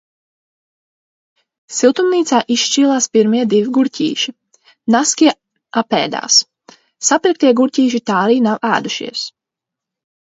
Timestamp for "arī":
8.27-8.43